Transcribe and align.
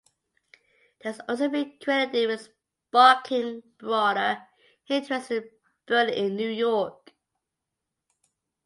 It 1.01 1.05
has 1.05 1.21
also 1.29 1.47
been 1.47 1.77
credited 1.79 2.27
with 2.27 2.49
sparking 2.89 3.61
broader 3.77 4.41
interest 4.87 5.29
in 5.29 5.47
birding 5.85 6.15
in 6.25 6.35
New 6.35 6.49
York. 6.49 7.13